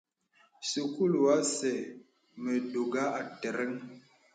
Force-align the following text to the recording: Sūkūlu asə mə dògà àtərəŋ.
Sūkūlu 0.69 1.21
asə 1.35 1.75
mə 2.43 2.53
dògà 2.75 3.05
àtərəŋ. 3.23 3.73